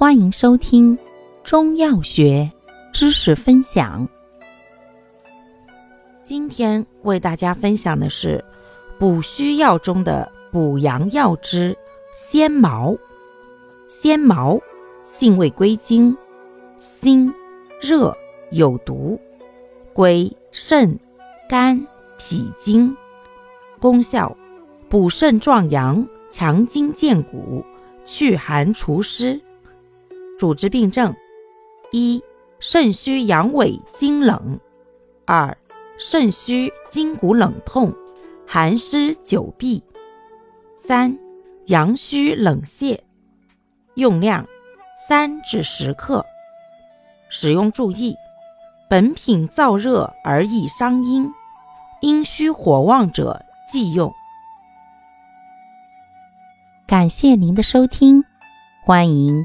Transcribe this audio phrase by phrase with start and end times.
[0.00, 0.98] 欢迎收听
[1.44, 2.50] 中药学
[2.90, 4.08] 知识分享。
[6.22, 8.42] 今天为大家分享的是
[8.98, 11.76] 补虚药中的补阳药之
[12.16, 12.96] 鲜茅。
[13.88, 14.58] 鲜茅
[15.04, 16.16] 性味归经：
[16.78, 17.30] 辛、
[17.78, 18.16] 热、
[18.52, 19.20] 有毒，
[19.92, 20.98] 归肾、
[21.46, 21.78] 肝、
[22.16, 22.96] 脾经。
[23.78, 24.34] 功效：
[24.88, 27.62] 补肾壮阳，强筋健骨，
[28.06, 29.38] 祛寒除湿。
[30.40, 31.14] 主治病症：
[31.92, 32.18] 一、
[32.60, 34.58] 肾虚阳痿惊冷；
[35.26, 35.54] 二、
[35.98, 37.94] 肾虚筋骨冷痛、
[38.46, 39.82] 寒湿久闭；
[40.74, 41.14] 三、
[41.66, 42.98] 阳虚冷泻。
[43.96, 44.46] 用量
[45.06, 46.24] 三至十克。
[47.28, 48.16] 使用注意：
[48.88, 51.30] 本品燥热而易伤阴，
[52.00, 54.10] 阴虚火旺者忌用。
[56.86, 58.24] 感谢您的收听。
[58.82, 59.44] 欢迎